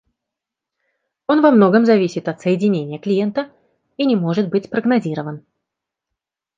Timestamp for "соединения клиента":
2.41-3.51